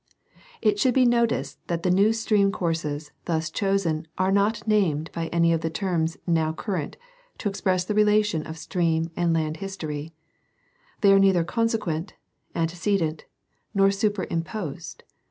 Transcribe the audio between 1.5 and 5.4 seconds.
that the new stream courses thus chosen are not named by